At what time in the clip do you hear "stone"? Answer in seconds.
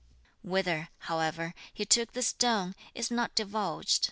2.23-2.73